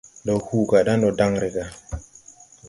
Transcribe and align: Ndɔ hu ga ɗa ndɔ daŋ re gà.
Ndɔ 0.23 0.33
hu 0.45 0.57
ga 0.69 0.79
ɗa 0.85 0.93
ndɔ 0.97 1.09
daŋ 1.19 1.31
re 1.41 1.49
gà. 1.55 1.65